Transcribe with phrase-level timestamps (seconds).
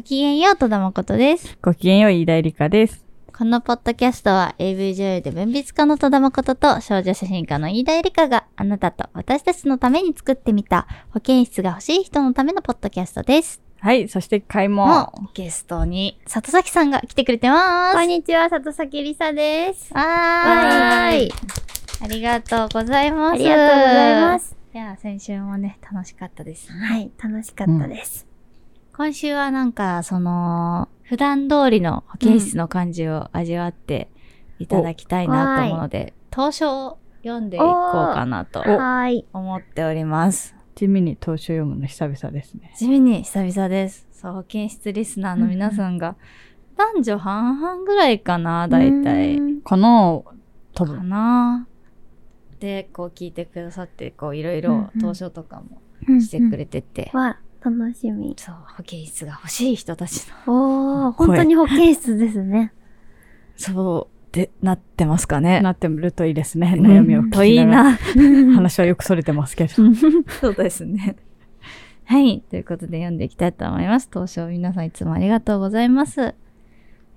[0.00, 1.58] ごきげんよう、戸田誠です。
[1.60, 3.04] ごきげんよう、飯田絵梨香です。
[3.36, 13.60] このポッドキャストは AV 女優で文筆家の戸田誠と少女写真家の飯田絵梨香があなたと私たちのために作ってみた保健室が欲しい人のためのポッドキャストです。
[13.80, 15.02] はい、そして開も門。
[15.04, 17.96] うゲストに里崎さんが来てくれてます。
[17.98, 19.92] こんにちは、里崎りさです。
[19.92, 21.32] はーい。
[22.02, 23.34] ありがとうございます。
[23.34, 24.56] ありがとうございます。
[24.72, 26.86] いや、先週もね、楽しかったですね。
[26.86, 28.29] はい、楽しかったです。
[29.00, 34.10] 今週はなんか、その、普段通りの保健室の感じを味わって
[34.58, 37.68] いただきたいなと思うので、当初を読んでいこう
[38.14, 38.62] かなと。
[39.32, 40.54] 思っております。
[40.74, 42.74] 地味に当初読むの久々ですね。
[42.76, 44.06] 地味に久々です。
[44.12, 46.16] そう、保健室リスナーの皆さんが、
[46.76, 49.38] 男女半々ぐらいかな、だいたい。
[49.38, 50.24] うんかな多
[50.74, 51.08] か分。
[51.08, 51.66] な
[52.58, 55.62] で、こう聞いてくださって、こういろいろうんうん当初とか
[56.06, 58.34] もしてくれてて、わ、楽しみ。
[58.38, 62.72] そう、保健室が欲しい人たちの、おー、本当に保健室ですね。
[63.56, 65.60] そう、で、なってますかね。
[65.60, 66.76] なってるといいですね。
[66.78, 68.44] 悩みを聞きといいながら。
[68.46, 68.54] な。
[68.54, 69.74] 話はよくそれてますけど。
[70.40, 71.16] そうですね。
[72.04, 72.42] はい。
[72.48, 74.08] ということで読んでいきたいと思います。
[74.10, 76.34] 当初皆さんいつもありがとうございます。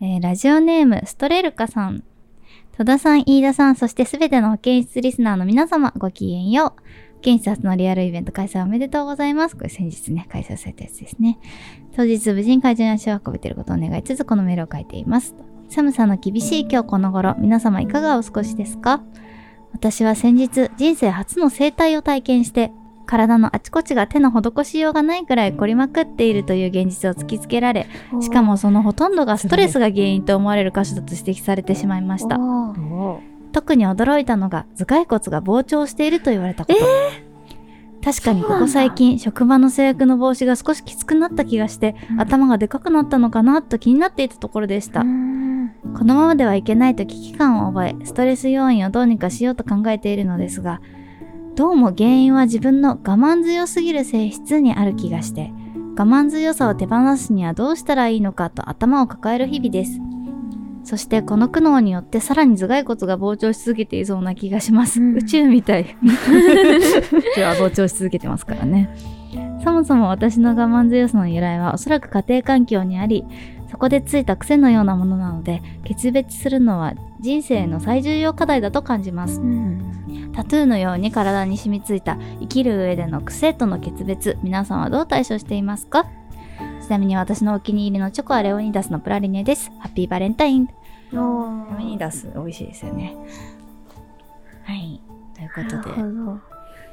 [0.02, 2.04] えーラジオネーム、ストレルカさん。
[2.76, 6.82] 戸田さん、飯田さん、そしてすべての保健室リスナーの皆様、ごきげんよう。
[7.24, 9.56] 保健室初のリアルイベント開催おめでとうございます。
[9.56, 11.40] これ先日ね、開催されたやつですね。
[11.96, 15.34] 当日無事に会場に足を運べていることを願いつつ、このメールを書いています。
[15.70, 19.02] 寒さの厳しい今日この頃、皆様いかがお過ごしですか？
[19.72, 22.74] 私は先日、人生初の整体を体験して、
[23.06, 27.88] 体のあちこちが手の施しようがないくらい凝りまくっているという現実を突きつけられ、
[28.20, 32.38] しかもそのほとんどがストレスが原因と思われる箇所だと指摘されてしまいました。
[33.54, 36.80] 特に驚いたのが頭蓋骨が膨張していると言われたこと。
[38.04, 45.04] 確かにここ最近職場の制約の帽子が少しきつくなった気がして、うん頭がでかくなったのかなと気になっていたところでしたう。
[45.06, 50.82] んこのままではいけないと危機感を覚え、ストレス要因をどうにかしようと考えているのですが、
[51.56, 55.54] どうも原因は自分の我慢強すぎる性質にある気がして、
[55.96, 60.00] 我慢強さを手放すにはどうしたらいいのかと頭を抱える日々です。
[60.84, 65.00] そしてこの苦悩によってさらに頭蓋骨が膨張し続けていそうな気がします。
[65.00, 65.84] うん宇宙みたい。
[66.04, 66.16] 宇
[67.36, 68.90] 宙は膨張し続けてますからね。
[69.64, 73.26] そもそも私の我慢強さの由来はおそらく家庭環境にあり、
[73.72, 79.40] そこでついた癖のようなものなので、決別するのは人生の最重要課題だと感じます。
[79.40, 79.80] うん
[80.34, 86.08] タトゥーのように体に染みついた生きる上での癖との決別、皆さんはどう対処していますか？
[86.84, 89.72] ちなみに私のお気に入りのチョコはレオニダスのプラリネです。
[89.80, 90.68] ハッピーバレンタイン。
[91.14, 93.16] レオニダス美味しいですよね。
[94.66, 95.02] はい。
[95.34, 95.96] ということで。
[95.96, 96.40] なるほど。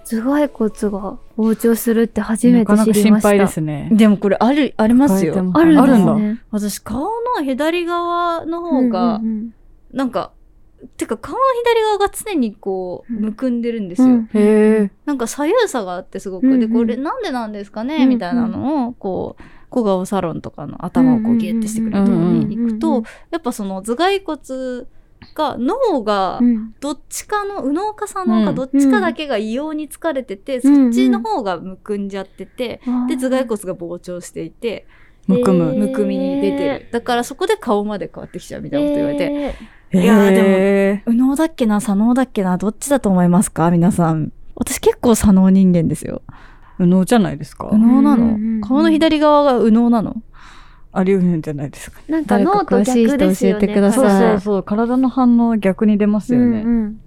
[0.05, 3.29] 頭蓋骨が膨張するって初めてなかなか心知りました。
[3.31, 3.89] 配ですね。
[3.91, 5.35] でもこれある、ありますよ。
[5.35, 5.81] あるんですね。
[5.83, 7.01] あるんだね私顔
[7.37, 9.55] の左側の方が、うんうん
[9.93, 10.31] なんか、
[10.97, 14.09] てか顔の左側が常にこう、うんむくんでるんですよ。
[14.09, 14.91] うんへえ。
[15.05, 16.47] なんか左右差があってすごく。
[16.47, 24.87] うんうんで、これなんでなんですかね、うんうんみたいなのを、こう、小顔サロンとかの頭をこうギュッてしてくれるところに行くとやっぱその頭蓋骨
[25.35, 26.75] が、脳がう、ん。
[26.81, 28.57] どっちかの、右脳か左脳かうん。
[28.57, 34.87] どっちかだけが異様に疲れてて、そっちの方がむくんじゃってて、で、頭蓋骨が膨張していて、
[35.27, 35.65] むくむ。
[35.65, 36.89] えーむくみに出てる。
[36.91, 39.55] だからそこで顔まで変わってきちゃうみたいなこと言われて、
[39.93, 43.71] えいやーでもへ右脳だっけな左脳だっけなどっちだと思いますか？
[43.71, 44.33] 皆さん。
[44.55, 46.23] 私結構左脳人間ですよ。
[46.81, 50.23] ー右脳じゃないですか右脳なうんうんうんうんの顔の左側が右脳なの？
[50.93, 52.01] あり得るんじゃないですか。
[52.09, 53.61] ーなんか脳と逆ですよね。
[53.61, 54.63] 教えてくだそうさいそうそう。
[54.63, 56.63] 体の反応逆に出ますよね。
[56.63, 57.01] うんうん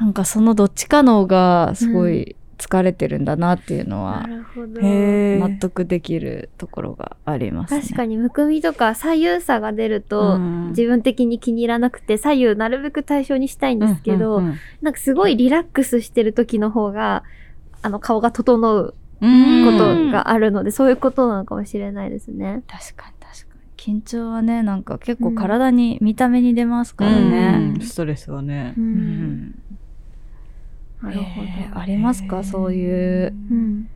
[0.00, 4.80] なんかそのどっちかのがすごい疲れてるんだなっていうのなはるほど。
[4.80, 5.38] へえ。
[5.38, 7.82] 納得できるところがありますね。
[7.82, 17.24] 確かにむくみとか左右差が出ると、うん自分的に気に入らなくて左右なるべく対象にしたいんですけど、うんうんなんかすごいリラックスしてる時の方が
[17.82, 19.74] あの顔が整ううんこう
[20.06, 22.62] んとがあるので、そういうことなのかもしれないですね。
[22.66, 23.96] 確かに確かに。
[23.98, 27.80] 緊張はね、なんか結構体に、見た目に出ますからうねん。
[27.80, 28.80] ストレスはねう。。
[28.80, 28.88] うん
[29.48, 29.54] ん
[31.02, 31.46] なるほど。
[31.46, 32.44] えーありますか？
[32.44, 33.88] そういううん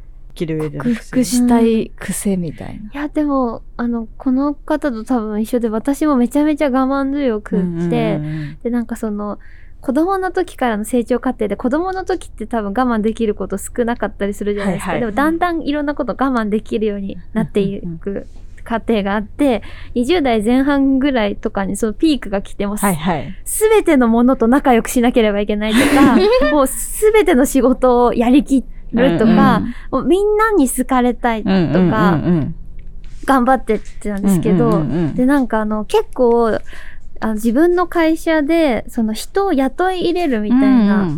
[0.46, 2.90] る上での克癖服したい癖みたいな。
[2.90, 9.38] いや、でも、あの、この方と多分一緒で、私もめちゃめちゃ我慢強くって、うんうんうんで、なんかその、
[9.84, 14.92] 子供の時からの成長過程で、子供の時って多分我慢できること少なかったりするじゃないですか。
[14.92, 15.12] はいはい。
[15.12, 18.26] でも、だんだんいろんなこと我慢できるようになっていく
[18.64, 19.62] 過程があって、
[19.94, 23.36] 20代前半ぐらいとかにそのピークが来ても、はいはい。
[23.44, 26.16] すべてのものと仲良くしなければいけないとか、
[26.50, 28.64] もうすべての仕事をやりき
[28.94, 29.60] るとか、
[29.90, 32.54] もうみんなに好かれたいとか、うんうんうんうん
[33.24, 35.14] 頑張ってってたんですけど、うんうんうんうん。
[35.14, 36.58] で、なんかあの、結構、
[37.24, 41.08] あの自分の会社で、その人を雇い入れるみたいな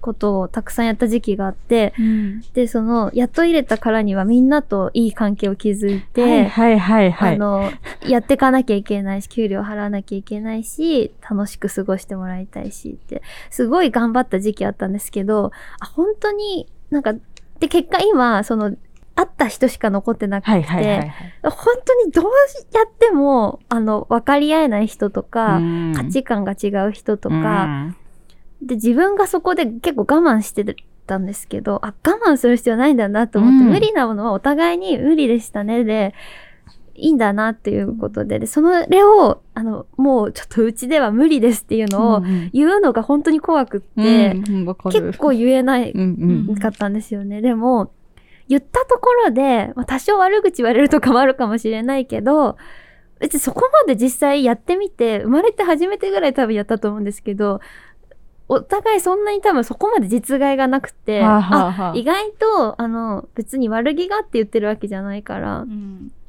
[0.00, 1.94] ことをたくさんやった時期があって、
[2.54, 7.34] で、その、雇い入れたからにはみんなといい関係を築いて、はいはいはいはい。
[7.36, 7.70] あの、
[8.04, 17.14] やってかなきゃいけないし、給料払わなきゃいけないし、楽しく過ごしてもらいたいしって、すごい頑張った時期あったんですけど、あ、本当になんか、
[17.60, 18.74] で、結果今、その、
[19.18, 21.12] 会った人しか残ってなくて、はいはいはいはい。
[21.42, 22.24] 本当にどう
[22.72, 25.92] やっても、あの、分かり合えない人とか、うん。
[25.92, 27.96] 価値観が違う人とうか、ん。
[28.62, 30.76] で、自分がそこで結構我慢して
[31.08, 33.72] たんですけど、あ、我慢する必要ないんだなと思って、うん。
[33.72, 35.82] 無理なものはお互いに無理でしたね。
[35.82, 36.14] で、
[36.94, 45.06] いいんだなっていうことで、で、それを、あの、もうちょっとうちでは無理ですっていうのをうん言うのが本当に怖くって、うんわかる。
[45.06, 46.56] 結構言えないうんうん。
[46.56, 47.40] かったんですよね。
[47.40, 47.90] でも、
[48.48, 52.56] 言ったところで、まあ、多少悪口言われるとかもあるかもしれないけど、
[53.20, 57.60] 別にそこまで実際やってみて、生まれて初めてぐらい多分やったと思うんですけど、
[58.48, 65.66] お互いそんなに多分そこまで実害がなくて、はあはあ意外と、あの、別に悪気があって言ってるわけじゃないから、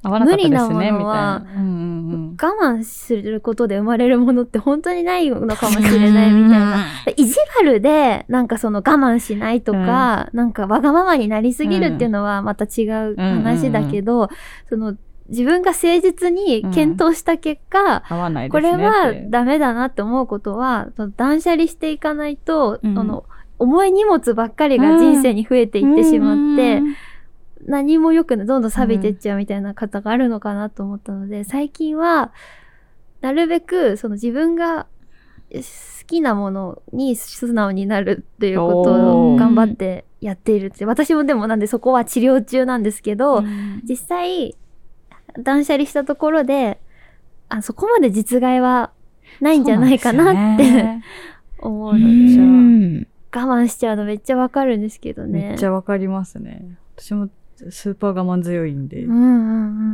[0.02, 1.46] 合わなかったですね、無理なもみたいのはな。
[1.56, 2.38] うんうん。
[2.42, 6.86] 我慢することで生まれるものって本当にないのかもしれないみたいな。
[7.18, 14.30] 意地悪で、なんかその我慢しないとか、なんかわがままになりすぎるっていうのはまた違う話だけど、
[14.70, 14.96] その
[15.28, 18.82] 自分が誠実に検討した結果、合わないでこすねって。
[18.82, 20.88] れはダメだなって思うことは、
[21.18, 22.96] 断捨離していかないと、うん。
[22.96, 23.26] その
[23.60, 26.82] 重い荷物ばっかりが人生に増えていってしまって、
[27.70, 32.34] 何も良くない、どんどん錆びてっちゃうみたいな方があるのかなと思ったので、最近は、
[33.22, 34.88] なるべく、その自分が
[35.54, 35.62] 好
[36.08, 40.86] きなものに素直になるっていうことを頑張ってやっているって。
[40.86, 44.56] 私もでもなんでそこは治療中なんですけど、うん実際、
[45.38, 46.82] 断捨離したところで、
[47.50, 48.92] あそこまで実害は
[49.42, 51.00] ないんじゃないかなって、て。
[51.62, 52.06] 思ううので、
[52.38, 55.50] ん我慢しちゃうのめっちゃわかるんですけどね。
[55.50, 56.78] めっちゃわかりますね。
[56.96, 57.30] 私も
[57.70, 59.26] スーパー我慢強いんで、うんう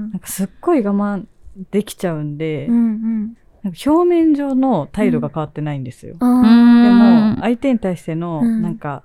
[0.08, 1.26] んなんかすっごい我慢
[1.72, 2.76] できちゃうんで、うん。
[2.76, 3.38] うんうん。
[3.64, 6.16] なんか表面上の態度が変わってないんですよ。
[6.20, 9.04] あでーも、相手に対しての、うんなんか、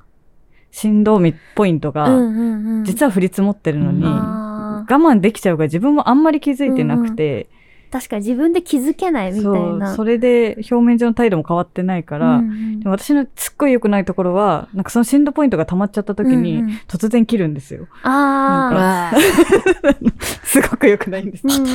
[0.71, 4.41] 振動みポイントうんが、うんうん、実は降り積もってるのに、うん
[4.81, 7.49] 我慢できちゃうから自分もあんまり気づいてなくて、
[7.91, 9.95] 確かに自分で気づけないみたいそう、な。
[9.97, 17.89] それで表面上の態度も変わってないから、うんうんでも私のすっごい良くないところは、なんかその振動ポイントが溜まっちゃった時に、突然切るんですよ。
[18.03, 19.13] あわあ
[20.45, 21.45] すごく良くないんです。
[21.47, 21.55] あ。
[21.55, 21.67] うん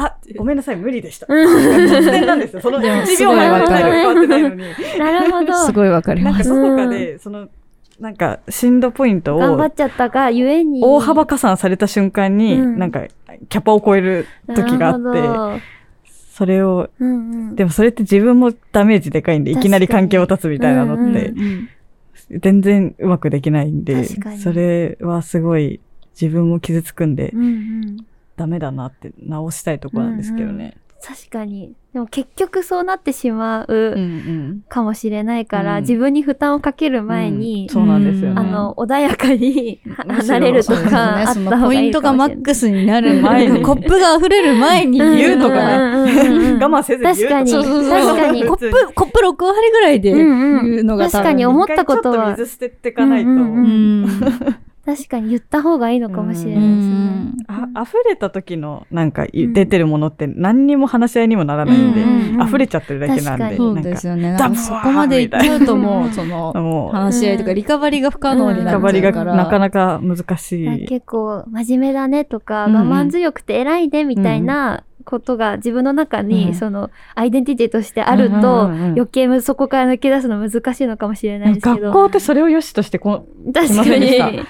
[0.00, 1.26] あ、ごめんなさい、無理でした。
[1.28, 1.56] うん
[1.88, 2.62] 突然なんですよ。
[2.62, 4.64] そのでも1秒前まで態度変わってないのに。
[4.98, 5.54] なるほど。
[5.66, 6.48] すごいわかります。
[6.48, 7.48] なんかどこかで、その、
[8.00, 10.80] なんか、振動ポイントを頑張っちゃったがゆえに。
[10.84, 13.06] 大幅加算された瞬間に、うんなんか、
[13.48, 15.62] キャパを超える時があって、
[16.32, 17.56] それを、どうんうん。
[17.56, 21.68] でもそれって自分もダメージでかいんで、いきなり関係を断つみたいなのうんってう、うん
[22.30, 25.80] 全然うまくできないんでそれはすごい
[26.20, 27.96] 自分も傷つくんでう、んうん。
[28.36, 30.76] ダメだなって直したいとこなんですけどね。
[31.00, 31.74] 確かに。
[31.94, 34.64] でも結局そうなってしまうんううん。
[34.68, 38.40] かもしれないから、うん自分に負担をかける前に、うんそうなんですよね。
[38.40, 41.24] あの、穏やかに離れるとか、ね。
[41.26, 45.76] あっそのポイントがマックスになる前にコップが溢れる前に言うのがね。
[45.76, 47.50] うんうんうんうん我慢せずに言うと確かに。
[47.50, 47.90] そうそうそう。
[48.16, 48.44] 確かに。
[48.44, 54.08] コップ、コップ6割ぐらいでうんうん言うのが多分確かに思ったことは一回ちょっと水捨ててかないと、うんうんううんん。
[54.88, 56.94] 確かに言った方がいいのかもしれうないですね。
[56.94, 64.34] んあ溢れた時のなんか出てるものって何にも話し合いにもならないんで、溢れちゃってるだけなんで、そうなんかですよね。
[64.56, 69.36] そこまでいっちゃうともう、その、もう、話し合いとかリカバリーが不可能になっリカバリがちゃうから。
[69.36, 70.86] なかなか難しい。
[70.86, 81.86] 結構真面目だねとか、我慢強くて偉いねみたいなことが自分の中に、うんそのアイデンティティとしてあると、余計むそこから抜け出すの難しいのかもしれないですけど。
[81.86, 84.44] 学校ってそれを良しとしてこ確かに。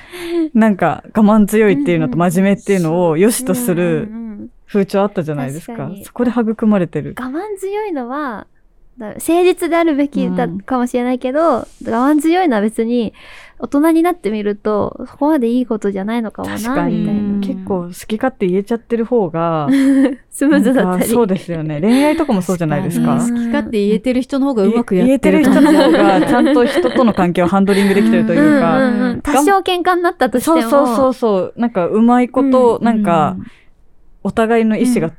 [0.55, 7.15] なんか我慢強いっていうのと真面目っていうのを良しとすうんる風潮あったじゃないですかそこで育まれてる。
[7.19, 8.58] 我慢強いのは、だ
[8.99, 13.15] 誠実であるべきだうんかもしれないけど、我慢強いのは別に
[13.61, 17.41] 大人になってみると、そこまでいいことじゃないのかもな、確かにみたいな。
[17.41, 19.69] 結構好き勝手言えちゃってる方が、
[20.31, 20.87] スムーズだったり。
[20.87, 21.81] なんかそうですよね。
[21.81, 23.19] 恋愛とかもそうじゃないですか。
[23.21, 30.63] 好き勝手言えてる人の方がうまくや言えてるってる人の方が、ちゃんと人との関係をハンドリングできてるといううんか、うんうん、多少喧嘩になったとしても。
[30.63, 33.37] そうそうそうそう、なんかうまいこと、なんか、
[34.23, 35.13] お互いの意思が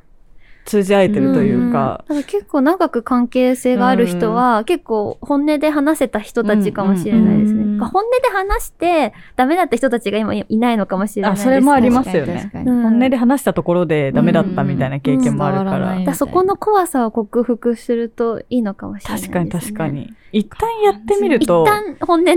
[0.70, 7.62] 通じ合えてるというか、だから結構長く関係性がある人は、結構本音で話せた人たちかもしれないですね。
[7.64, 19.34] うんか本音で話してダメだった人たちが今いないのかもしれないあですけどそれもありますよねうん本音で話したところでダメだったみたいな経験もあるかうんらそこの怖さを克服するといいのかもしれないです、ね。
[19.34, 19.88] 確かに確か。
[19.88, 22.34] に一旦やってみると一旦本音で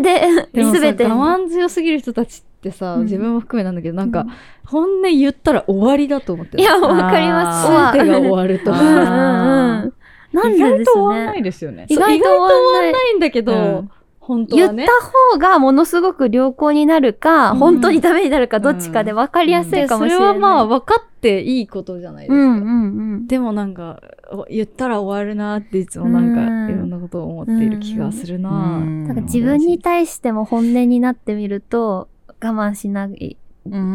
[0.54, 1.06] でもさ全て。
[1.06, 4.30] 我慢強すぎる人たちってさ、うん自分も含めなんだけど、なんか、うん
[4.66, 6.64] 本音言ったら終わりだと思ってる。
[6.64, 7.68] いや、わかります。
[7.70, 8.72] あ全てが終わると。
[8.72, 9.04] うんそううんうん。
[10.32, 11.40] なん意外でですと終わんなね。
[11.40, 12.94] いですよね意外と終わんない。
[12.94, 13.90] ないんだけど、うん
[14.26, 14.86] 本当はね。
[14.86, 17.58] 言った方がものすごく良好になるか、うん。
[17.58, 20.20] 本当にダメになるか、どっちかで分かりやすいかもしれない。
[20.20, 22.36] れはまあ分かっていいことじゃないですか。
[22.36, 23.28] うんうんうん。
[23.28, 24.00] でもなんか、
[24.32, 26.70] お言ったら終わるなっていつもなんか、うん。
[26.70, 29.08] いろんなことを思っている気がするな、うん。
[29.08, 32.08] だから自分に対しても本音になってみると、
[32.42, 33.38] 我慢しない、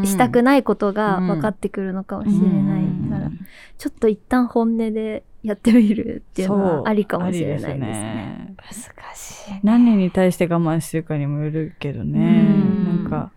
[0.05, 3.31] したくないことが分かってくるのかもしれないから、
[3.79, 8.55] ちょっと一旦本音でやってみるっていうのはありかもしれないですありね。
[8.57, 8.73] 難
[9.15, 9.61] しい。
[9.63, 12.19] 何に対して我慢してるかにもよるけどね。
[12.19, 13.33] うんなんか、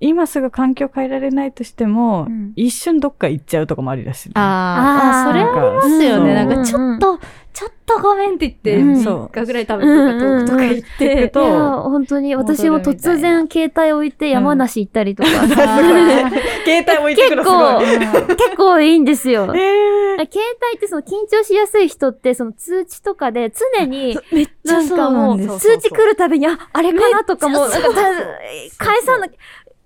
[0.00, 2.52] 今すぐ環境変えられないとしても、うん。
[2.54, 4.32] 一瞬どっか行っちゃうとかもありだしね。
[4.34, 5.30] あー。
[5.30, 6.34] あ、それはありますよね。
[6.34, 6.52] なん。
[6.52, 7.18] んかちょっと、
[7.54, 8.94] ちょっとごめんって言って、うん。
[8.96, 17.78] 3日ぐらい食べとか遠くとか行っ行くて、といや、本当に私も突然携帯置いて山梨行ったりとか、 携帯置いてくる結構、
[18.26, 19.44] 結構いいんですよ。
[19.44, 20.28] えー、携
[20.70, 27.68] 帯ってその緊張しやすい人ってその通知とかで常にめっちゃなんかもうそうなんです通知来るたびにあ、あれかなとかもう。
[27.70, 29.36] なんかた返さなきゃ、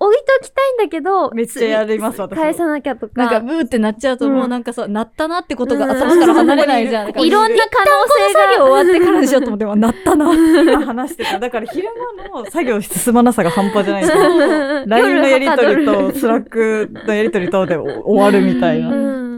[0.02, 3.12] 置いておきたいんだけど、めっちゃやります私も返さなきゃとか。
[3.16, 7.08] なんかブーってなっちゃうと、うんもうなんかさ、なったなってことが頭から離れないじゃん。
[7.20, 10.32] いろんな可能性 作業終わってからにしようと思っても、なったな。
[10.34, 11.38] 今話してた。
[11.38, 11.88] だから昼
[12.24, 14.22] 間の作業進まなさが半端じゃないんですよ。
[14.24, 18.88] が LINE のやりとりと、 Slack のやりとりとで終わるみたいな。
[18.88, 18.92] う
[19.26, 19.29] ん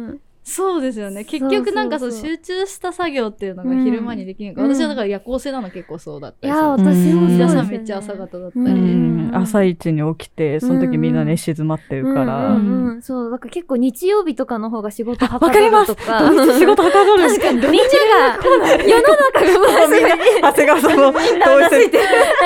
[0.44, 1.24] そうですよね。
[1.24, 6.70] 結局なんかそう集中した作業っていうのがうん昼間にできるから、うん私はだから夜行性なの結構そうだったいや、りする。
[6.72, 7.34] 私もそうですよね。
[7.36, 9.12] 皆さんめっちゃ朝型だったり。
[9.34, 12.48] 朝一に起きて、その時みんなね、静まってるから。
[12.50, 16.30] うんうんうんそう、だから結構日曜日とかの方が仕事はかわかりますどるとか。
[16.30, 17.22] 土日仕事はかどる。
[17.28, 19.40] 確かに、みんなが、世の中
[19.80, 21.12] が、みんな、長谷川さんも、
[21.44, 21.90] 当選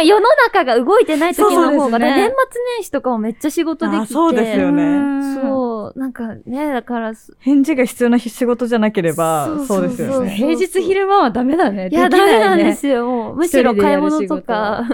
[0.06, 2.32] 世の中が動いてない時の方が、ね年末
[2.78, 4.02] 年始とかもめっちゃ仕事できて。
[4.04, 5.34] あそうですよね。
[5.40, 10.30] そう、なんかね、だから、い返事が必要な仕事じゃなければ、そうですよね。
[10.30, 11.88] 平日昼間はダメだね。
[11.90, 13.06] や、できないねダメなんですよ。
[13.06, 14.84] もうむしろ買い物とか。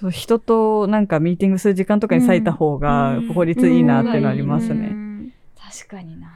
[0.00, 4.86] そう、人となんかミーティングする時間とかに割いた方がうん効率いいなっていうのありますうね。
[4.88, 6.28] ん確かにな。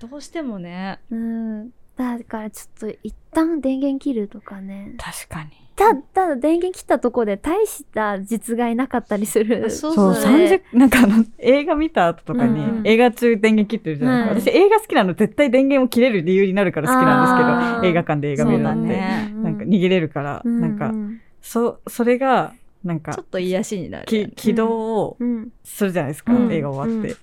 [0.00, 0.98] どうしてもね。
[1.10, 1.70] うん。
[1.96, 4.94] だからちょっと一旦電源切るとかね。
[4.98, 5.50] 確かに。
[5.80, 9.70] た、ただ電源切ったとこで大した実害なかったりする。
[9.70, 14.50] そうそう、そう30、なんかあの、映画見た後とかに、うんうん映画中電源切ってるじゃないですか。
[14.50, 18.80] はい私映画好きなの絶対電源を切れる理由になるから好きなんですけど、映画館で映画見るのって。
[18.80, 22.52] ねなんか逃げれるから、うんなんかう、んそ、それが、
[22.84, 24.30] なんかちょっ、と癒しになるね。
[24.36, 25.48] 起動をうん。
[25.64, 27.08] するじゃないですか、うん映画終わって。
[27.10, 27.16] うん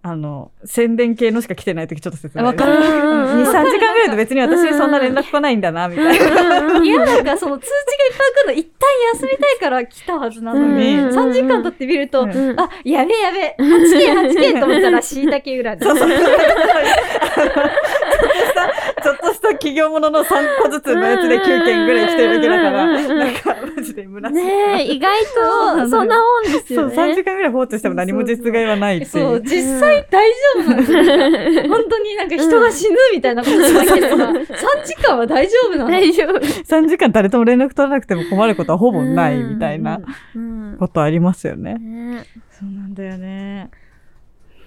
[0.00, 2.44] あの、宣伝系のしか来てない時ちょっと説明。
[2.44, 2.72] わかる。
[2.72, 6.14] 2、3時間ぐらいで別に私にそんな連絡来ないんだな、みたいな。
[6.14, 12.28] いや、なんかその通知がいっぱい来るの、一旦休みたいから来たはずなのに、うん3時間経ってみると、あ、
[12.84, 15.84] やべえやべえ、8件8件と思ったら椎茸裏で。
[15.84, 16.08] そうそう。
[16.08, 24.34] ちょっとした企業ものの3個ずつのやつで9件ぐらい来てるだけだから、うんなんかマジで虚しい。
[24.34, 24.42] ね
[24.80, 26.96] え、意外と、そんなもんですそう、よね。
[26.96, 29.40] 3時間ぐらい放置しても何も実害はないっていそう、う。
[29.42, 30.84] 実際大丈夫なん。
[31.68, 34.34] 本当になんか人が死ぬみたいなことじゃなければ、3
[34.84, 35.90] 時間は大丈夫なの。
[35.90, 36.38] 大丈夫。
[36.38, 40.00] 3時間誰とも連絡取らなくても困ることはほぼないみたいな
[40.34, 40.76] うん。
[40.78, 41.74] ことありますよね。
[41.74, 43.70] ねそうなんだよね。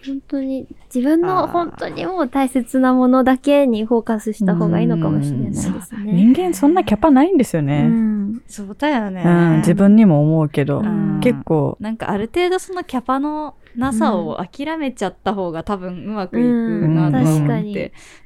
[0.05, 6.13] 本当に、自分の本当にもう大切なものだけにフォーカスした方がいいのかもしれないですね。
[6.13, 7.83] 人間そんなキャパないんですようね。
[7.83, 8.41] ん。
[8.47, 9.23] そうだよね。
[9.25, 11.19] うん、自分にも思うけど、うん。
[11.21, 17.35] 結構、なんかある程度そのキャパのなさを諦めちゃった方が多分うまくいくなと思って、うん。
[17.37, 17.75] 確かに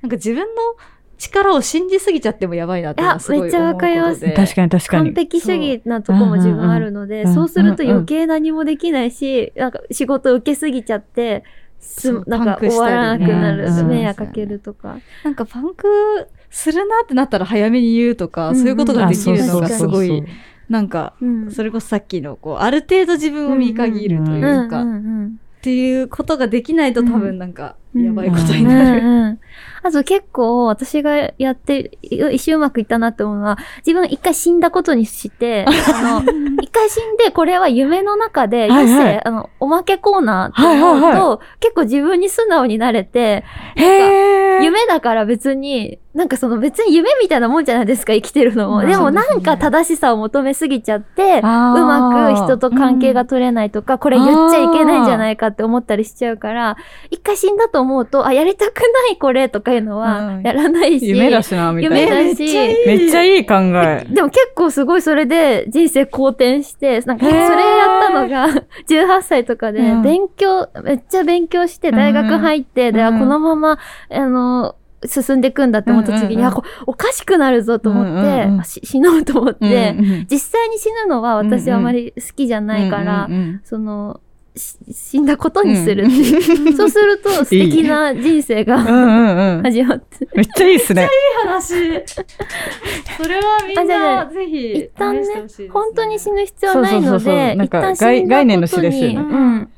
[0.02, 0.46] なんか自分の
[1.18, 4.22] 力を信じすぎちゃってもやばいなって思うこといやめっちゃわかります。
[4.22, 4.34] で。
[4.34, 5.14] 確かに確かに。
[5.14, 5.16] 完。
[5.16, 7.34] 璧主義なとこも自分あるので、うん。
[7.34, 11.44] そうすると余計何もできないし、なんか仕事受けすぎちゃって、
[11.86, 13.88] すなんか終わらなくなる、うん。
[13.88, 14.98] 迷惑かけるとか。
[15.24, 18.56] なんかパンクするなってなったら早めに言うとか、うん。
[18.56, 20.24] そういうことができるのがすごい、
[20.70, 21.52] なんか、うん。
[21.52, 25.40] それこそさっきの、こう、ある程度自分を見限るというか、うん。
[25.58, 29.02] っていうことができないと多分なんか、やばいことにうんなる。
[29.02, 29.40] うんうん
[29.86, 36.24] あと結構私がやって、い一瞬うまくいったなって思うのは、自分一回死んだことにして、あの、
[36.60, 39.22] 一回死んで、これは夢の中で、はいはい。
[39.24, 43.44] あの、おまけコーナーってはい思うと、はい結構自分に素直になれて。
[43.78, 48.78] 夢だから別になんかその別に夢みたいなもんじゃないですか、生きてるのも。
[48.78, 56.78] うんでもなんか正しさを求めすぎちゃって、うまく人と関係が取れないとか、これ言っちゃいけないんじゃないかって思ったりしちゃうから、
[57.12, 60.02] 一回死んだと思うと、あ、やりたくないこれとかいうのうん。
[60.02, 61.08] はやらないし。
[61.08, 62.20] 夢だしな、みたいな。
[62.20, 62.44] 夢だし。
[62.88, 64.06] めっちゃいい考え。
[64.10, 67.54] でも結構すごいそれで人生好転して、なんかそれやっ
[68.08, 68.48] たのが
[68.90, 70.02] 18歳とかでうん。
[70.02, 74.76] 勉強、めっちゃ勉強して大学入って、うんこのまま、あの、
[75.08, 76.40] 進んでいくんだって思った時に、うんうん。
[76.40, 78.14] うんあ、こおかしくなるぞと思って、う
[78.52, 84.25] んうん 死のうと思って、うんうん実際に死ぬのは私はあまり好きじゃないから、うんうんその、し
[84.58, 86.10] 死んだことにするう。
[86.74, 88.80] そうすると素敵な人生が。
[89.62, 90.28] 始まって。
[90.34, 91.10] めっちゃいいっすね。
[91.44, 91.74] 話。
[93.18, 95.28] それはみんあじゃあな、ぜひ、一旦ね
[95.70, 99.70] 本当に死ぬ必要はないのそうそうそうそうで、なんか一旦死んだことに概念の死ですよねうん。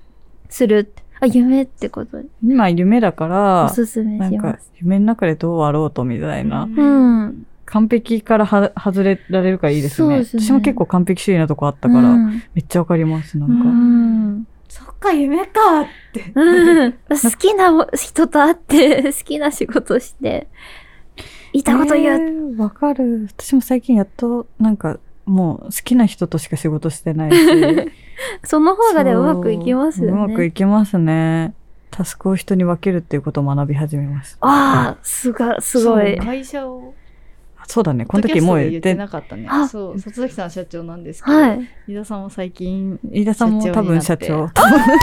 [0.49, 1.03] するって。
[1.19, 4.71] あ、夢ってことで今夢だかおら、すすめなんかします。
[4.79, 6.63] 夢の中でどうあろうとみたいな。
[6.63, 7.47] うん。
[7.65, 10.07] 完璧からは外れられるからいいですね。
[10.07, 14.47] そうですね私も結構完璧主義なとこあったから、うんめっちゃわかります、なんか。
[14.67, 14.71] うん。
[14.71, 16.31] そっか、夢かって。
[16.35, 20.47] うん好きな人と会って、 好きな仕事して、
[21.53, 22.21] いたこと言う。
[22.21, 23.27] えーわかる。
[23.37, 27.37] 私も最近やっと、なんか、もう好きな人としか仕事してないし。
[28.43, 30.11] その方がでそううまくいきますよね。
[30.13, 31.53] うまくいきますね。
[31.91, 34.37] タスクを人に分けるっていうことを学び始めました。
[34.41, 36.17] ああ、すが、すごい。
[36.17, 36.93] 会社を。
[37.67, 38.05] そうだね。
[38.05, 39.67] この時もう言ってて、なかったねあ。
[39.67, 41.69] そう、里崎さん社長なんですけど、はい。
[41.87, 44.47] 井田さんも最近、飯田さんも多分社長。
[44.47, 44.97] 社長になっ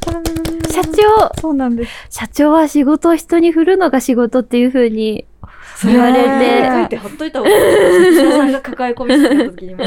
[0.00, 1.92] 多分社長、そうなんです。
[2.08, 5.26] 社長は仕事を人に振るのが仕事っていう風に
[5.86, 8.16] 言われへて、書いて貼っといた方がいい。
[8.16, 9.84] 社長さんが抱え込みしてた時にも。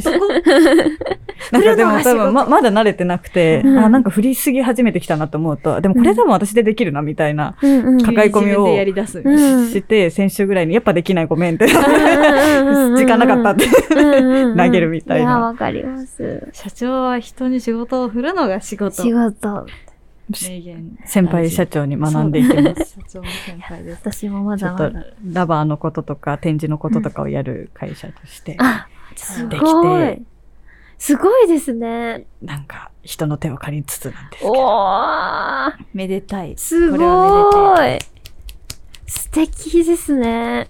[0.00, 0.18] そこ
[1.52, 11.74] なんかでも多分ままだ慣れてなくて、うんあ、なんか振りすぎ始めてきたなと思うと、でもこれ多分私でできるなみたいな、抱え込みをして、先週ぐらいにやっぱできないごめんって、時
[12.96, 13.66] 時間なかったって。
[14.56, 16.48] 投投げるみたいなや、わかります。
[16.52, 19.02] 社長は人に仕事を振るのが仕事。
[19.02, 19.66] 仕事。
[20.28, 20.98] 名言。
[21.04, 22.94] 先輩社長に学んでいきます。
[22.94, 24.00] 社長の先輩です。
[24.02, 25.06] 私もまちょっとだまだ。
[25.24, 30.22] ラバーのこととか展示のこととかをやる会社として、あ、すできごいて。
[30.98, 32.26] すごいですね。
[32.42, 34.52] なんか人の手を借りつつなんですけど。
[34.52, 36.54] おー、めでたい。
[36.56, 36.96] すご
[37.84, 37.98] い。
[39.06, 40.68] 素敵ですね。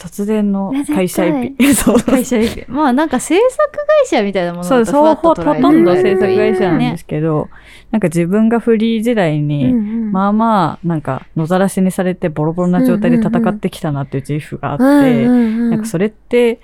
[0.00, 1.74] 突然の会社エピ。
[1.74, 1.98] そう。
[1.98, 3.70] 会社エピまあなんか制作
[4.02, 7.48] 会社みたいなものそう、ほとんど制作会社なんねですけど、
[7.90, 14.84] なんか自分がフリー時代に、まあ、あまあ、なんか野ざらしにされてボロボロな状態で戦ってきたなっていう自負があって、
[15.26, 16.60] ななんかそれって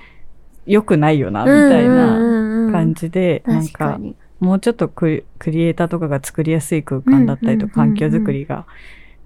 [0.66, 4.00] 良くないよな、みたいな感じで、なんか。
[4.38, 8.66] もうちょっとクリエイターとかが作りやすい空間だったりとか、うんうん環境づくりが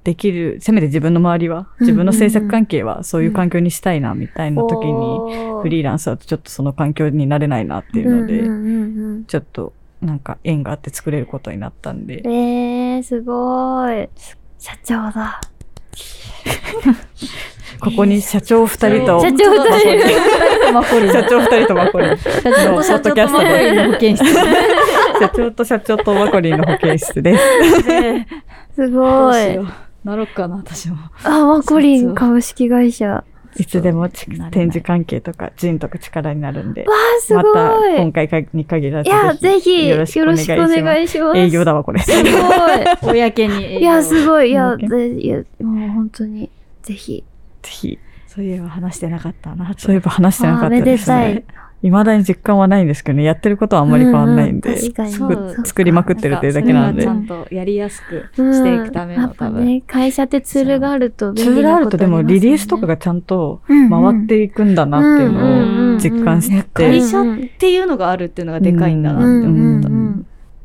[0.04, 4.92] できる、せめて自分の周りは、自分の制作関係はそういう環境にしたいな、みたいな時に、
[5.62, 14.08] フリーランスだとちょっとその環境になれないなっていうので、ちょっとなんか縁があって作れることになったんでうん、えー、すごい。
[14.58, 15.40] 社長だ。
[17.80, 20.72] ここに社長二人と、社長二人。
[20.72, 21.12] マコリン。
[21.12, 22.16] 社長二人とマコリン。
[22.18, 24.24] 社長と社長とマコリンの保健室。
[25.18, 27.42] 社長と社長とマコリンの保健室です。
[28.74, 29.58] すどごい。
[30.04, 30.96] なろっかな、私も。
[31.24, 33.08] あ、マコリン株式会社。
[33.08, 33.24] わ
[33.56, 38.00] いつでも展示関係とか人とか力になるんで、あ、すごまたい。
[38.00, 40.34] 今回に限らずいや、ぜひ、よろしくお願
[41.02, 41.38] いします。
[41.38, 42.00] 営業だわ、これ。
[42.00, 42.12] す
[43.02, 43.24] ごい。
[43.24, 43.80] 公に。
[43.80, 44.50] いや、すごい。
[44.50, 46.48] いや、いやもう本当に、
[46.82, 47.24] ぜひ。
[47.62, 47.98] ぜひ。
[48.28, 49.74] そういえば話してなかったな。
[49.76, 51.44] そういえば話してなかったですあーめでね。
[51.82, 54.76] 未だに実感はないんですけどね、やってることはあんまり変わんないんで、
[55.64, 57.12] 作りまくってるっていうだけなんでちゃ。
[57.14, 59.64] んとやりやすくしていくためのうんやっぱ多分。
[59.64, 67.24] ね、会社ってツールがあるとツールあるとでもリリースとかががちゃんと回回っていくんだなっていうのを実感しねて会、社っ
[67.58, 69.88] ていうのがあるっていうのがでかいんだなって思った。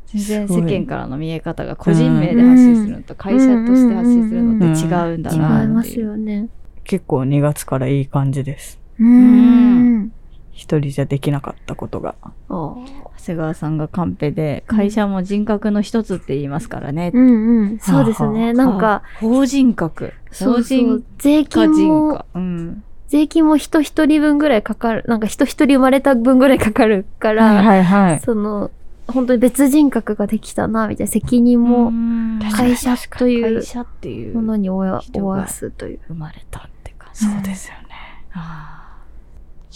[0.06, 5.94] 全然世間からの見え方が個人名で発信するのと会社として発信するのって違うんだ違いなまっていう。
[5.94, 6.48] すよね。
[6.84, 8.78] 結構2月からいい感じです。
[8.98, 10.12] うん。
[10.56, 12.14] 一人じゃできなかったことが。
[12.48, 12.82] お
[13.18, 17.10] 長谷川さんがカンペで、会社も人格の一つって言いますからね。
[17.12, 17.78] うんうん。
[17.78, 18.54] そうですね。
[18.54, 20.14] なんか、法人格。
[20.30, 21.04] 法そうそ人う。
[21.18, 22.84] 税か金も人か。、うん。
[23.08, 25.04] 税金も人一人分ぐらいかかる。
[25.06, 28.20] なんか人一人生まれた分ぐらいかかるから、はいはい。
[28.20, 28.70] その、
[29.08, 35.02] 本当に別人格ができたな、みたいな責任もうん会社という会社っていうものに負わ
[35.48, 36.00] すという。
[36.08, 37.26] 生まれたって感じ。
[37.26, 37.94] そうですよね。
[38.32, 38.75] あ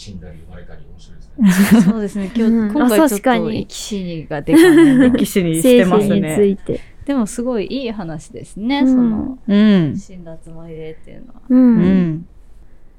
[0.01, 1.79] 死んだり生まれたり面白いですね。
[1.79, 2.31] ー そうですね。
[2.33, 5.11] 今日、うん今回ちょっとあ確かに生き 死にがでかいね。
[5.15, 6.47] 騎士にしてます生死につね。
[6.47, 6.79] いて。
[7.05, 9.95] でもすごいいい話ですね、うんその、うん。
[9.95, 11.41] 死んだつもりでっていうのは。
[11.47, 11.55] う。
[11.55, 11.79] うん
[12.13, 12.25] ん。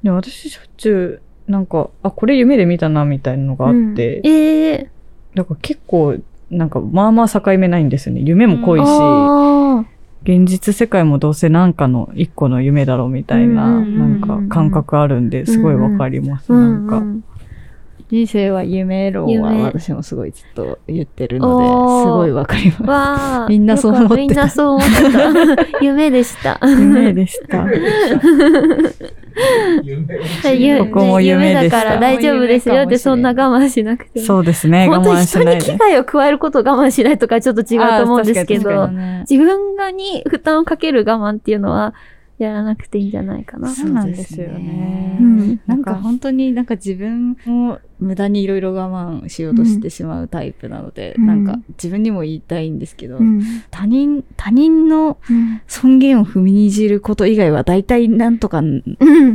[0.05, 4.91] でも私しょっちゅう、なんか、あ、これ夢で見たな、みたいなのがあって、ええ
[5.35, 6.19] だから結構、
[6.51, 8.21] なんか、まあまあ境目ないんですよね。
[8.21, 8.87] 夢も濃いし、あ
[10.25, 16.53] 現実世界もどうせなんかの一個の夢だろうみたいな、なんか感覚あるんで、すごいわかります。
[16.53, 17.03] ーなんか。
[18.13, 23.49] うん人生は夢論は夢私もすごいずっと言ってるので、すごいわかります。
[23.51, 25.79] みんなそう思ってみんなそう思ってた。
[25.81, 26.61] 夢でした。
[26.63, 27.65] 夢でした。
[30.85, 34.27] ここも夢でしただから大丈夫ですよってそんな我慢しなくても。
[34.27, 34.89] そうですね。
[34.91, 35.61] 我本当に慢しないで。
[35.61, 41.95] 人に危害を加えることを我慢しないとかちょっと違うと思うんですけどに、ね自分がに負担をかける我慢っていうのは
[42.39, 43.71] やらなくていいんじゃないかな。
[43.71, 51.27] そうなんですよねうんなんか本当になんか自分も無駄にいろいろ我慢しようとしてしまうタイプなので、うん。
[51.27, 53.43] なんか自分にも言いたいんですけど、うん。
[53.71, 55.19] 他人、他人の
[55.67, 58.83] 尊厳を踏みにじること以外は大体なんとか、うん。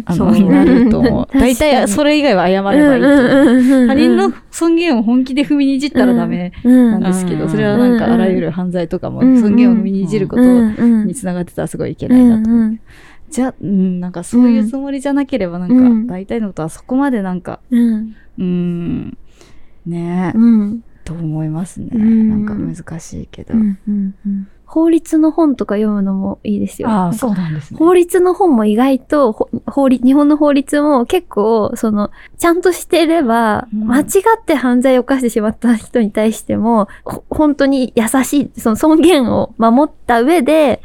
[0.05, 1.37] あの、なると思う。
[1.37, 3.87] 大体それ以外は謝ればいいと思う。
[3.87, 12.79] 他他人の尊厳を本気で踏みにじったらダメななんですけど、うんそれはなんかあらゆる犯罪とかも尊厳を踏みにじることにつながってたらすごいいけないなと思う。
[13.29, 18.15] じゃなんかそういうつもりじゃなければなんか大体のことはそこまでなんか、うん。
[18.37, 19.17] うーん、
[19.85, 20.83] ねえ、うん。
[21.03, 21.89] と思いますね。
[21.93, 23.53] うんなんか難しいけど。
[23.53, 26.89] うんうんうん法律の本とか読むのもいいですよ。
[26.89, 27.77] ああ、そうなんですね。
[27.77, 40.81] 法律の本も意外と、ほ法律、日本の法律も結構、その、ちゃんとしてれば、うん間違って犯罪を犯してしまった人に対しても、ほ本当に優しい、その尊厳を守った上で、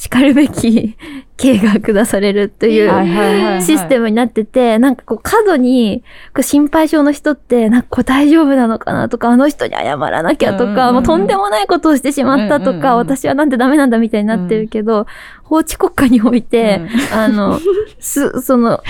[0.00, 0.96] 叱るべき
[1.36, 6.02] 刑が下されるという、システムになってて、なんかこう過度に、
[6.34, 15.06] こう心配性の人って、なんかこう大丈夫なのかなとか、あの人に謝らなきゃとか、もうとんでもないことをしてしまったとか、私はなんでダメなんだみたいになってるけど、
[15.42, 16.80] 法治国家において、
[17.14, 17.60] あの、
[17.98, 18.82] す、その、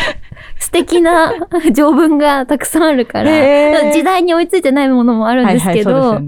[0.60, 1.32] 素敵な
[1.74, 6.20] 条文がたくさんあるから、時代に追いついてないものもあるんですけど、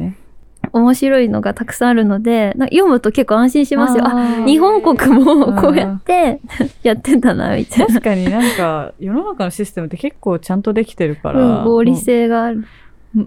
[0.73, 4.05] 面白いのがたくさんあるので、読むと結構安心しますよ。
[4.07, 4.47] あ、ー。
[4.47, 6.41] 日本国もこうやって
[6.83, 7.87] やってんだな、みたいな。
[7.87, 12.65] 確かになんか、世の中のシステムって結構ちゃんとできてるかうら、ん、合理性がある。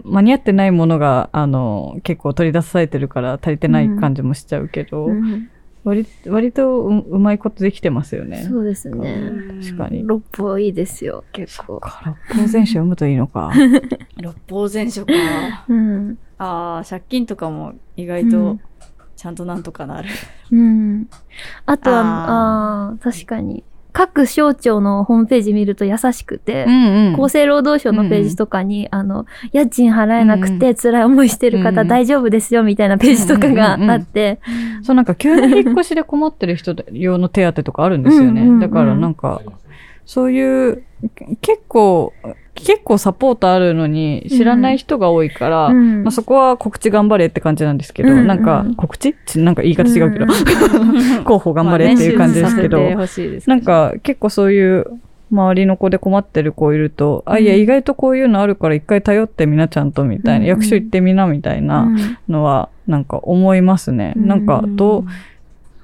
[0.04, 5.48] 間に合ってないものが、あの、結構取り出されてるから足りてない感じもしちゃうけど、うん
[5.86, 8.44] 割割とううまいことできてますよね。
[8.50, 9.30] そうですね。
[9.62, 10.02] 確かに。
[10.04, 11.78] 六歩いいですよ、結構。
[11.78, 13.52] から、当然書読むといいのか。
[14.20, 15.12] 六法全書か。
[15.68, 16.18] うん。
[16.38, 18.60] ああ、借金とかも意外とうん
[19.14, 20.08] ちゃんとなんとかなる。
[20.50, 21.08] うん。
[21.64, 23.64] あとは、あーあ確かに。
[23.96, 31.78] 各省庁のホームページ見ると優しくて、ん厚生労働省のページとかに、あの、家賃払えなくて辛い思いしてる方、うん。
[31.78, 34.38] うん大丈夫ですよみたいなページとかがあって、
[34.82, 38.42] そうなんか急に引っ越しで困ってる人用の手当とかあるんですよね。
[38.42, 38.60] うんうんうん。
[38.60, 39.40] だからなんか、
[40.06, 40.84] そういう、
[41.42, 42.12] 結構、
[42.54, 46.04] 結構サポートあるのに知らない人が多いから、うん。
[46.04, 48.18] まあ、そこは告知頑張れって感じなんですけど、うん。
[48.20, 51.24] うんなんか告知ちなんか言い方違うけど、うん。
[51.24, 53.06] 候補頑張れっていう感じですけど、まあね
[53.46, 54.86] なんか結構そういう
[55.30, 60.48] 周りの子で困ってる子いると、あ、いや、うん意外とこういうのあるから一回頼ってみなちゃんとみたいな、うんうん。
[60.48, 61.88] 役所行ってみなみたいな
[62.28, 64.14] のは、なんか思いますね。
[64.16, 64.28] うん。
[64.28, 65.04] なんか、どう、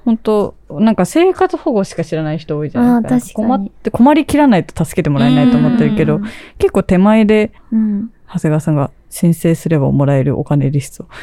[0.04, 3.34] 本当なんか生活保護しか知らない人多いじゃないですか。
[3.34, 6.24] かに困って、困りきらないと助けてもらえないと思ってるけど、うん
[6.58, 8.12] 結構手前で、うん。
[8.26, 11.06] 長谷川さんが申請すればもらえるお金リスト。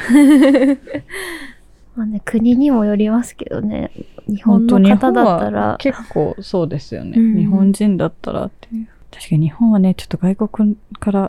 [1.96, 3.90] まあね、国にもよりますけどね。
[4.28, 7.14] 日本の方だったら、結構そうですよね。
[7.16, 8.88] うん日本人だったらっていう。
[9.10, 11.28] 確かに日本はね、ちょっと外国から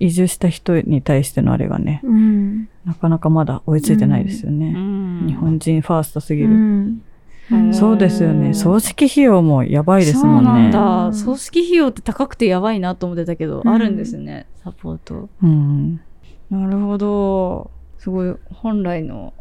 [0.00, 2.68] 移住した人に対してのあれがね、うん。
[2.84, 4.72] なかなかまだ追いついてないですよね。
[5.26, 6.54] 日本人ファーストすぎうる。
[6.54, 7.02] ん。
[7.52, 8.54] うんそうですよね。
[8.54, 10.50] 葬式費用もやばいですもんね。
[10.50, 11.06] そうなんだ。
[11.06, 15.28] うん葬式費用って高くてやばいなと思ってたけど、うんあるんですね、サポート。
[15.42, 16.00] うん。
[16.48, 17.70] なるほど。
[17.98, 19.34] すごい、本来の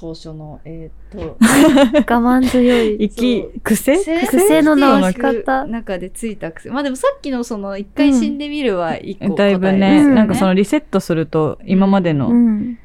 [0.00, 3.08] 当初の、えーっと、 我慢強い。
[3.08, 3.96] 生き、癖？
[3.96, 4.62] 癖？
[4.62, 6.70] の直し方中でついた癖。
[6.70, 12.78] まあでもさっきのその、一回死んでみるは一個答えだいぶね、なんかそのリセットすると、今までの、うん。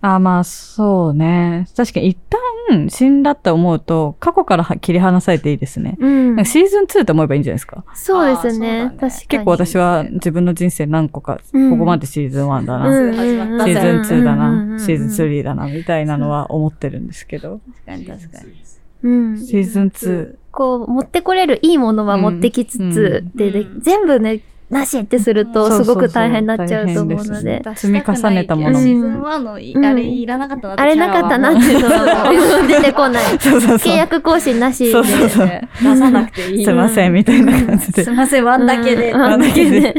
[0.00, 1.66] あ、まあ、そうね。
[1.76, 2.39] 確かに一旦
[2.88, 5.96] 死んだって思うと、過去からは切り離されていいですね。
[5.98, 6.50] うんなんか。
[6.50, 7.84] シーズン2って思えばいいんじゃないですか。
[7.94, 8.84] そうですね。
[8.84, 9.12] ね確かに。
[9.28, 17.60] 結構私は自分の人生何個か、うんここまでシーズン1だな、シぜーズン2だな、シーズン3だな、みたいなのは思ってるんですけど。
[17.86, 18.70] 確かに確かに。
[19.02, 19.38] うん。
[19.38, 20.34] シーズン2。
[20.52, 27.60] こう、持ってこれるいいものは持ってきつつ、うんで全部ね、なしってすると、すごく大変になっちゃうと思うので。
[27.74, 33.24] 積み重ねたものシーズン1のい、うんあれいらなかったなってあれなかったなっていうのが出てこない。
[33.40, 34.92] そうそうそう契約更新なしで。
[34.92, 36.64] 出さなくていい。
[36.64, 38.04] すいません、みたいな感じで。
[38.04, 39.10] すいません、ワンだけで。
[39.10, 39.94] うんワンだけで。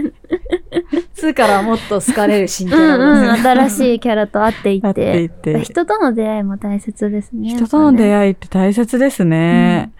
[1.17, 5.51] 2からはもっと好かれる新キうャラんうん、です新しいキャラと会っていっ会っていて。
[5.51, 5.60] って。
[5.62, 7.49] 人との出会いも大切ですね。
[7.49, 8.31] 人との出会い。
[8.31, 9.91] って大切ですね。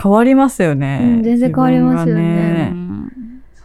[0.00, 1.00] 変わりますよね。
[1.02, 2.72] うん全然変わりますよね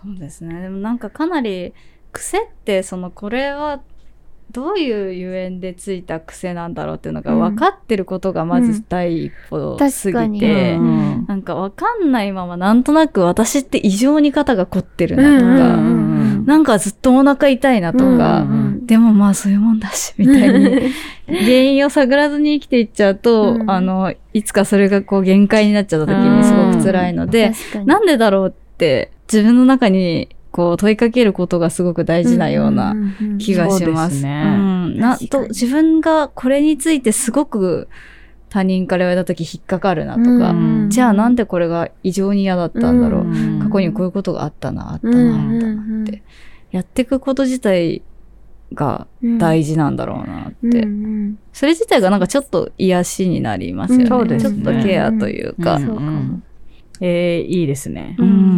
[0.07, 0.61] そうですね。
[0.61, 1.73] でもなんかかなり
[2.13, 3.81] 癖ってそのこれは
[4.51, 7.39] どういうゆえんでついた癖なんだろうっていうのがうん。
[7.39, 10.39] 分かってることがまず第一歩す確かに。
[10.39, 11.25] ぎて、うん。
[11.27, 16.11] なんか分かんないままなんとなく私って異常に肩が凝ってるうなとか、んうん。
[16.11, 16.17] うん
[16.47, 18.49] なんかずっとお腹痛いなとか、うん。
[18.51, 20.93] うんでもまあそういうもんだし、みたいに
[21.27, 23.69] 原因を探らずに生きていっちゃうと、うん。
[23.69, 27.51] あの、いつかそれがこう限界になっちゃった時にすごく辛いので、
[27.83, 32.95] なんでだろうって自分の中にこう問いかけることがすごく大事なような
[33.39, 34.25] 気がします。
[35.49, 37.87] 自分がこれについてすごく
[38.49, 40.53] 他人から言われた時引っかかるなとか、う
[40.85, 40.89] ん。
[40.89, 43.59] じゃあなんでこれが異常に嫌だったんだろう、うん。
[43.59, 46.23] 過去にこういうことがあったな、あったな、うんあったなって、
[46.71, 48.01] やっていくこと自体
[48.73, 54.05] が大事なんだろうなって、うんそれ自体がなんかちょっと癒しになりますよね。
[54.05, 54.27] うん。
[54.27, 54.39] ね。
[54.39, 55.75] ちょっとケアというか。
[55.75, 55.85] うん。
[55.85, 56.39] そうかも。
[57.01, 58.15] えー、いいですね。
[58.17, 58.56] うん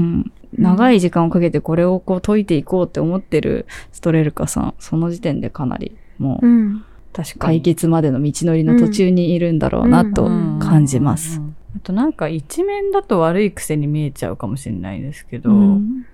[0.60, 6.86] 長い時間をかけてこれをこう解いていこうって思ってるストレルカさん、その時点でかなりもううん。
[7.12, 7.60] 確かに。
[7.60, 10.60] 解決までの道のりの途中にいるんだろうなとうん。
[10.60, 11.40] 感じます。
[11.40, 11.44] う。
[11.44, 11.56] ん。
[11.76, 16.06] あとなんか一面だと悪い癖に見えちゃうかもしれないですけど、うん。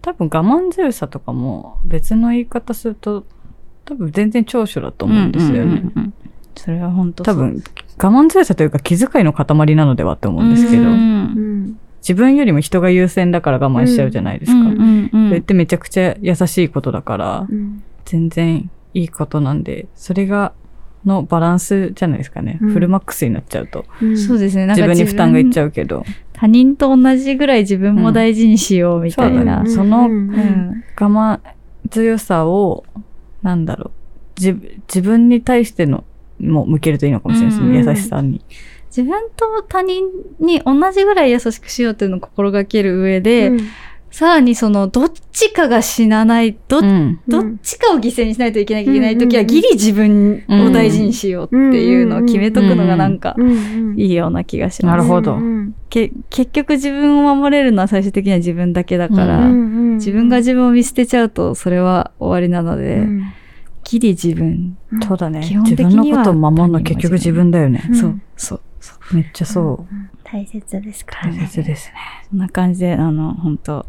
[0.00, 3.26] 多分我慢強さとかも別の言い方すると
[3.84, 5.58] 多分全然長所だと思うんですよね。
[5.62, 6.14] うんうんうんうん。
[6.56, 7.34] それは本当そう。
[7.34, 7.62] 多分
[7.98, 10.90] 我慢強さというか気遣いの塊なのではって思うんですけど、うん。
[10.90, 14.58] うん自分よりも人が優先だから我慢しちゃうじゃないですか。
[14.58, 20.52] うんうんうんそれってめちゃくちゃ優しいことだから、うん全然いいことなんで、それが、
[21.04, 22.58] のバランスじゃないですかね。
[22.60, 23.84] うんフルマックスになっちゃうと。
[24.02, 24.66] うんそうですね。
[24.66, 25.70] 自分に負担がいっちゃう。
[25.70, 26.04] けど。
[26.32, 29.60] 他人と同じぐらい自分も大事にしようみたいな。
[29.60, 31.40] うんそねその我慢
[31.90, 32.84] 強さを、
[33.42, 33.90] なんだろう。
[34.40, 36.04] 自自分に対しての、
[36.40, 37.80] も向けるといいのかもしれないですね。
[37.80, 38.40] うん優しさに。
[38.94, 40.04] 自分と他人
[40.40, 43.60] に同じぐらい優しくしようっていうのを心がける上で、うん。
[44.10, 47.20] さらにその、どっちかが死なない、ど,、うん。
[47.28, 49.46] どっちかを犠牲にしないといけないといけないときは、うん。
[49.46, 53.36] ギリ自分を大事にしようっていうのを決めとくのがなんか、
[53.96, 54.96] いいような気がします。
[54.96, 55.34] なるほど。
[55.34, 63.32] うんけ結局自分を守れるのは最終的には自分だけだから、自分が自分を見捨てちゃうとそれは終わりなので、うん。
[63.84, 64.76] ギリ自分、
[65.06, 65.40] そうだね。
[65.42, 67.82] 基本自的には分のことを守るの結局自分だよね。
[67.92, 68.60] そう、そう。
[69.12, 69.94] めっちゃそう。
[70.24, 71.46] 大切ですから大ね。
[71.46, 71.94] 切ですね。
[72.30, 73.86] そんな感じで、あの、本当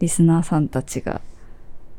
[0.00, 1.20] リスナーさんたちが、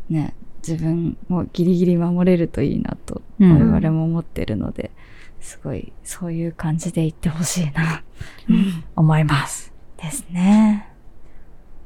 [0.09, 0.33] ね、
[0.67, 4.91] 自分をギリギリ守れるといいなと、うん我々も思ってるので、
[5.39, 8.03] すごい、そういう感じで言ってほしいな、
[8.95, 9.73] 思います。
[9.97, 10.87] ですね。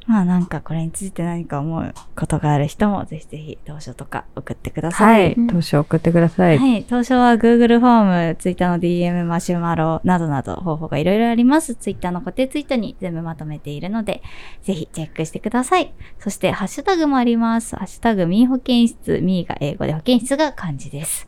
[0.07, 5.03] まあなんかこれについて何か思うことがある人もぜひぜひ当初とか送ってくださ。
[5.03, 5.47] はいい。
[5.47, 6.57] 投資を送ってください。
[6.57, 6.85] はい。
[6.85, 11.75] 当初は Google フォーム、Twitter の DM、マシュマロなどなど方法がいろいろあります。
[11.75, 14.23] Twitter の固定ツイートに全部まとめているので、
[14.63, 15.93] ぜひチェックしてください。
[16.19, 17.75] そして、ハッシュタグもあります。
[17.75, 21.27] ハッシュタグ、ミー保健室、ミーが英語で保健室が漢字です。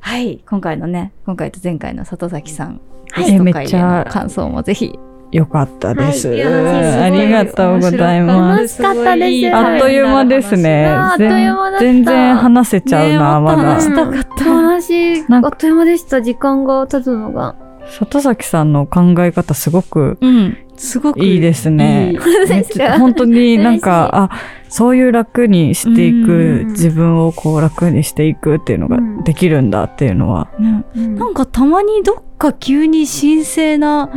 [0.00, 0.42] はい。
[0.48, 4.98] 今回のね、今回と前回の里崎さん、はいゲストめっち会へのゃ感想もぜひ。
[5.30, 6.28] よかったです。
[6.28, 8.82] はいいやありがとうございます。
[8.82, 10.86] 楽しかったですあっという間ですね。
[10.86, 13.84] あっという間だった全全然話せちゃうな、まだねもっと話。
[13.84, 14.22] したかっ
[15.30, 16.22] たあっという間でした。
[16.22, 17.56] 時間が経つのが。
[17.90, 20.56] 里崎さんの考え方すごくうん。
[20.76, 22.12] すごくいいですね。
[22.12, 22.18] いい
[22.98, 24.30] 本当になんか、あ、
[24.68, 30.48] そういう楽にしていく、うん自分をこう楽にしていくっていうのがうんできるんだっていうのは。
[30.60, 34.08] ねうんなんかたまにどっか急に神聖な、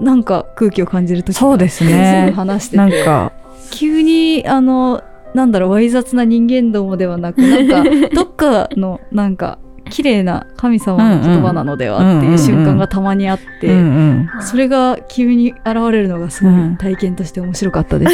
[0.00, 2.76] なんか空気を感じるときそうですね話してて。
[2.78, 3.32] なんか、
[3.70, 5.02] 急に、あの、
[5.34, 9.58] なんだろう、わい雑な人間どもではなく、なんか、 どっかの、なんか、
[9.92, 14.42] 綺麗な神様の言葉なのではっていう瞬間がたまにあって、うんうん。
[14.42, 18.12] それが急に現れるのがすごいうん体験として面白かったです。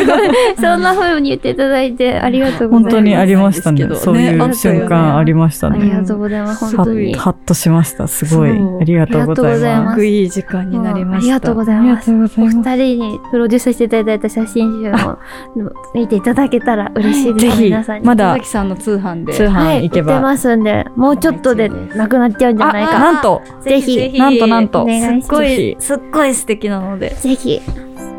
[0.60, 2.94] そんな風に言っていただいてありがとうございます。
[2.94, 3.88] 本当にありましたね。
[3.94, 5.78] そういねう瞬間ありましたね。
[5.80, 6.76] ありがとうございます。
[6.76, 7.14] 本当に。
[7.14, 8.08] はっとしました。
[8.08, 8.50] すごい。
[8.50, 9.90] ありがとうございますます。
[9.90, 11.34] すごくいい時間になりました。
[11.34, 12.12] ありがとうございます。
[12.12, 12.46] お。
[12.46, 15.18] 二人にプロデュースしていただいた写真集も
[15.94, 17.46] 見ていただけたら嬉しいです。
[17.46, 18.06] ぜひ皆さんに。
[18.06, 19.32] まだ佐々木さんの通販で。
[19.34, 22.98] 通販はい、行けば売ってますんで、もうちょっとでなくなっちゃうんじゃないあ、か。
[22.98, 27.10] なんと、ぜひなんとなんとすすっごいすっごい素敵なので。
[27.10, 27.60] ぜひ。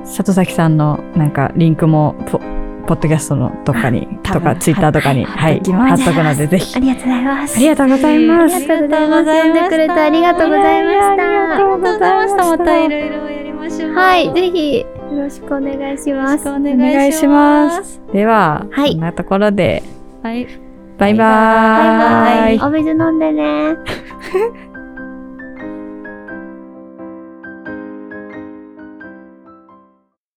[0.06, 2.40] 里崎さんのなんかリンクもポ
[2.88, 6.76] ポッドキャストのどっかに、とか、ツイッターとかに、ははいい、貼っとくので、ぜひ。
[6.76, 7.56] ありがとうございます。
[7.56, 8.56] ありがとうございます。
[8.56, 9.44] ありがとうございます。
[9.44, 11.12] 呼んでくれてありがとうございました。
[11.12, 12.46] ありがとうございました。
[12.46, 13.94] またいろいろやりましょう。
[13.94, 16.10] はい、ぜひよろしくお願いします。
[16.12, 17.68] よろしくおお願願いしま。
[17.68, 19.84] ますでは、はいこんなところで、
[20.24, 20.69] はい。
[21.00, 22.68] バイババイバーイ。
[22.68, 23.78] お水飲んでね。